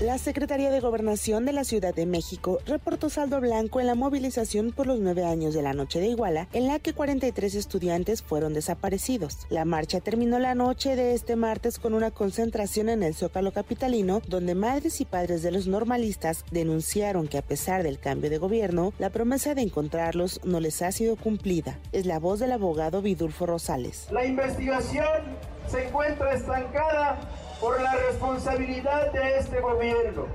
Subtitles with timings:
[0.00, 4.72] La Secretaría de Gobernación de la Ciudad de México reportó saldo blanco en la movilización
[4.72, 8.54] por los nueve años de la noche de Iguala, en la que 43 estudiantes fueron
[8.54, 9.46] desaparecidos.
[9.50, 14.22] La marcha terminó la noche de este martes con una concentración en el Zócalo Capitalino,
[14.26, 18.94] donde madres y padres de los normalistas denunciaron que a pesar del cambio de gobierno,
[18.98, 21.78] la promesa de encontrarlos no les ha sido cumplida.
[21.92, 24.06] Es la voz del abogado Vidulfo Rosales.
[24.10, 25.36] La investigación
[25.70, 27.20] se encuentra estancada
[27.60, 30.26] por la responsabilidad de este gobierno,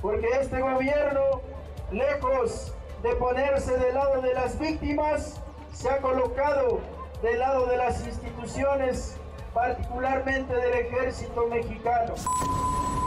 [0.00, 1.40] porque este gobierno,
[1.90, 5.40] lejos de ponerse del lado de las víctimas,
[5.72, 6.80] se ha colocado
[7.22, 9.16] del lado de las instituciones,
[9.52, 12.14] particularmente del ejército mexicano.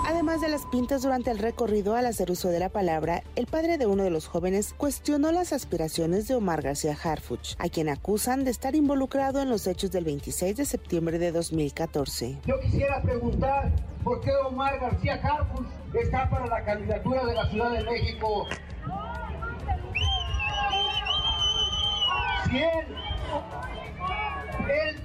[0.06, 3.78] Además de las pintas durante el recorrido al hacer uso de la palabra, el padre
[3.78, 8.44] de uno de los jóvenes cuestionó las aspiraciones de Omar García Harfuch, a quien acusan
[8.44, 12.40] de estar involucrado en los hechos del 26 de septiembre de 2014.
[12.46, 13.72] Yo quisiera preguntar
[14.04, 18.48] por qué Omar García Harfuch está para la candidatura de la Ciudad de México.
[22.50, 22.88] Si él,
[24.68, 24.96] él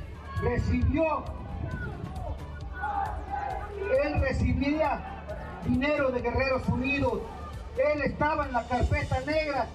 [0.43, 1.25] recibió
[4.05, 5.23] él recibía
[5.67, 7.21] dinero de Guerreros Unidos.
[7.77, 9.69] Él estaba en la carpeta negra,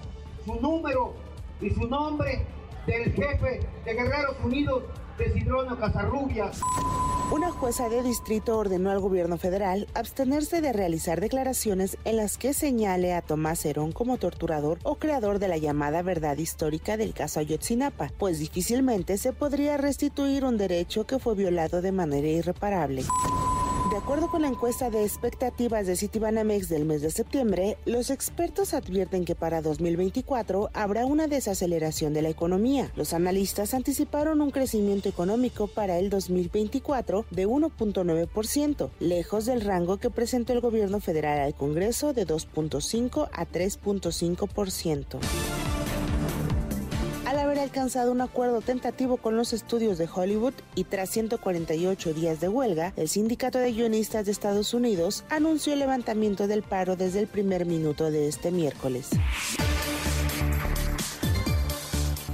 [0.44, 1.14] su número
[1.60, 2.44] y su nombre
[2.86, 4.82] del jefe de Guerreros Unidos,
[5.18, 6.60] Desidronio Casarrubias.
[7.30, 12.52] Una jueza de distrito ordenó al gobierno federal abstenerse de realizar declaraciones en las que
[12.52, 17.40] señale a Tomás Herón como torturador o creador de la llamada verdad histórica del caso
[17.40, 23.04] Ayotzinapa, pues difícilmente se podría restituir un derecho que fue violado de manera irreparable.
[24.02, 29.24] Acuerdo con la encuesta de expectativas de Citibanamex del mes de septiembre, los expertos advierten
[29.24, 32.90] que para 2024 habrá una desaceleración de la economía.
[32.96, 40.10] Los analistas anticiparon un crecimiento económico para el 2024 de 1.9%, lejos del rango que
[40.10, 45.61] presentó el gobierno federal al Congreso de 2.5 a 3.5% al haber
[47.72, 52.92] alcanzado un acuerdo tentativo con los estudios de Hollywood y tras 148 días de huelga,
[52.96, 57.64] el Sindicato de Guionistas de Estados Unidos anunció el levantamiento del paro desde el primer
[57.64, 59.08] minuto de este miércoles.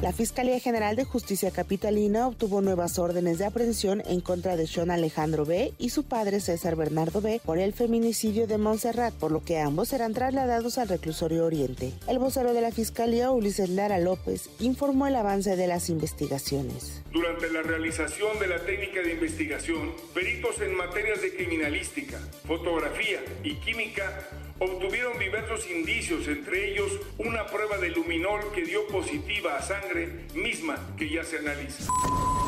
[0.00, 4.92] La Fiscalía General de Justicia Capitalina obtuvo nuevas órdenes de aprehensión en contra de Sean
[4.92, 5.72] Alejandro B.
[5.76, 7.41] y su padre César Bernardo B.
[7.44, 11.92] por el feminicidio de Montserrat, por lo que ambos serán trasladados al reclusorio Oriente.
[12.06, 17.03] El vocero de la Fiscalía, Ulises Lara López, informó el avance de las investigaciones.
[17.12, 23.56] Durante la realización de la técnica de investigación, peritos en materias de criminalística, fotografía y
[23.56, 24.28] química
[24.59, 30.77] obtuvieron diversos indicios, entre ellos una prueba de luminol que dio positiva a sangre misma
[30.97, 31.85] que ya se analiza.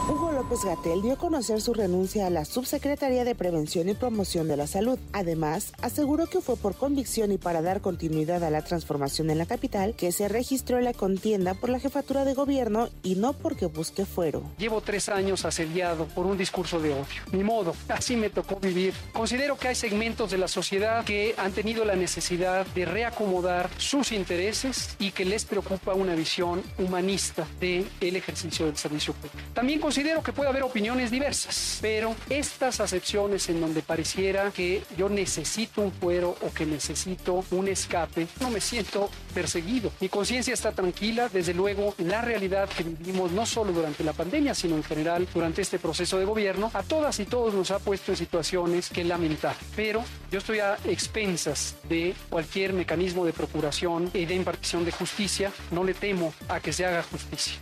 [0.09, 4.49] Hugo López Gatel dio a conocer su renuncia a la Subsecretaría de Prevención y Promoción
[4.49, 4.99] de la Salud.
[5.13, 9.47] Además, aseguró que fue por convicción y para dar continuidad a la transformación en la
[9.47, 14.05] capital que se registró la contienda por la jefatura de gobierno y no porque busque
[14.05, 14.43] fuero.
[14.59, 17.05] Llevo tres años asediado por un discurso de odio.
[17.31, 18.93] Ni modo, así me tocó vivir.
[19.13, 24.11] Considero que hay segmentos de la sociedad que han tenido la necesidad de reacomodar sus
[24.11, 29.39] intereses y que les preocupa una visión humanista del el ejercicio del servicio público.
[29.55, 35.09] También considero que puede haber opiniones diversas, pero estas acepciones en donde pareciera que yo
[35.09, 39.93] necesito un fuero o que necesito un escape, no me siento perseguido.
[40.01, 44.55] Mi conciencia está tranquila, desde luego la realidad que vivimos no solo durante la pandemia,
[44.55, 48.13] sino en general durante este proceso de gobierno, a todas y todos nos ha puesto
[48.13, 49.55] en situaciones que lamentar.
[49.77, 55.53] Pero yo estoy a expensas de cualquier mecanismo de procuración y de impartición de justicia.
[55.71, 57.55] No le temo a que se haga justicia.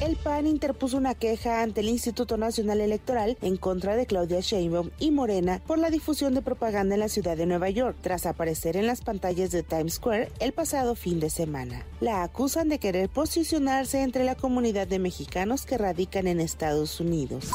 [0.00, 4.90] El PAN interpuso una queja ante el Instituto Nacional Electoral en contra de Claudia Sheinbaum
[4.98, 8.78] y Morena por la difusión de propaganda en la ciudad de Nueva York tras aparecer
[8.78, 11.84] en las pantallas de Times Square el pasado fin de semana.
[12.00, 17.50] La acusan de querer posicionarse entre la comunidad de mexicanos que radican en Estados Unidos.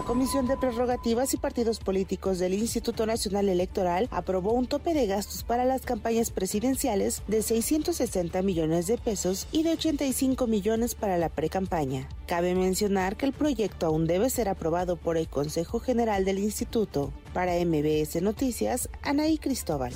[0.00, 5.06] La Comisión de Prerrogativas y Partidos Políticos del Instituto Nacional Electoral aprobó un tope de
[5.06, 11.18] gastos para las campañas presidenciales de 660 millones de pesos y de 85 millones para
[11.18, 12.08] la precampaña.
[12.26, 17.12] Cabe mencionar que el proyecto aún debe ser aprobado por el Consejo General del Instituto.
[17.34, 19.92] Para MBS Noticias, Anaí Cristóbal.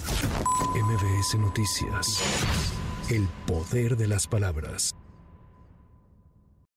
[0.77, 2.21] MBS Noticias.
[3.09, 4.95] El poder de las palabras.